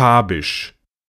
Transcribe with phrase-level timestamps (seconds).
[0.00, 0.74] Fabisch